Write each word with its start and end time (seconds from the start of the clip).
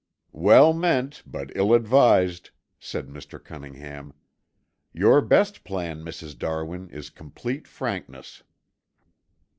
"Well 0.33 0.73
meant, 0.73 1.21
but 1.27 1.51
ill 1.55 1.75
advised," 1.75 2.49
said 2.79 3.07
Mr. 3.07 3.37
Cunningham. 3.41 4.13
"Your 4.93 5.21
best 5.21 5.63
plan, 5.63 6.03
Mrs. 6.03 6.35
Darwin, 6.39 6.89
is 6.89 7.11
complete 7.11 7.67
frankness." 7.67 8.41